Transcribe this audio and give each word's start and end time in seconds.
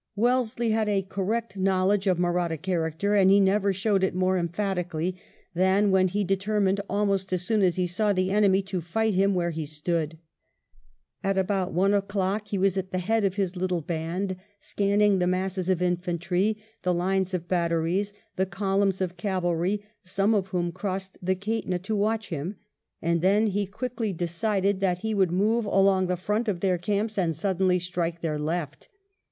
Wellesley 0.15 0.71
had 0.71 0.89
a 0.89 1.03
correct 1.03 1.55
knowledge 1.55 2.07
of 2.07 2.17
Mahratta 2.17 2.57
character, 2.57 3.13
and 3.15 3.29
he 3.29 3.39
never 3.39 3.71
showed 3.71 4.03
it 4.03 4.15
more 4.15 4.35
emphatically 4.39 5.15
than 5.53 5.91
when 5.91 6.07
he 6.07 6.23
determined, 6.23 6.81
almost 6.89 7.31
as 7.31 7.43
soon 7.45 7.61
as 7.61 7.75
he 7.75 7.85
saw 7.85 8.11
the 8.11 8.31
enemy, 8.31 8.63
to 8.63 8.81
fight 8.81 9.13
him 9.13 9.35
where 9.35 9.51
he 9.51 9.63
stood. 9.63 10.17
About 11.23 11.71
one 11.71 11.93
o'clock 11.93 12.47
he 12.47 12.57
was 12.57 12.79
at 12.79 12.89
the 12.91 12.97
head 12.97 13.23
of 13.23 13.35
his 13.35 13.55
little 13.55 13.81
band 13.81 14.37
scanning 14.59 15.19
the 15.19 15.27
masses 15.27 15.69
of 15.69 15.83
infantry, 15.83 16.57
the 16.81 16.95
lines 16.95 17.35
of 17.35 17.47
batteries, 17.47 18.11
the 18.37 18.47
columns 18.47 19.01
of 19.01 19.17
cavalry, 19.17 19.85
some 20.01 20.33
of 20.33 20.47
whom 20.47 20.71
crossed 20.71 21.15
the 21.21 21.35
Kaitna 21.35 21.79
to 21.83 21.95
watch 21.95 22.29
him; 22.29 22.55
and 23.03 23.21
then 23.21 23.45
he 23.45 23.67
quickly 23.67 24.13
decided 24.13 24.77
Ill 24.77 24.77
IN 24.77 24.79
SIGHT 24.79 24.79
OF 24.79 24.79
THE 24.79 24.85
MAHRATTAS 24.87 25.01
75 25.03 25.03
that 25.03 25.07
he 25.07 25.13
would 25.13 25.31
move 25.31 25.65
along 25.65 26.07
the 26.07 26.17
front 26.17 26.47
of 26.47 26.61
their 26.61 26.79
camps 26.79 27.19
and 27.19 27.35
suddenly 27.35 27.77
strike 27.77 28.21
their 28.21 28.39
left. 28.39 28.89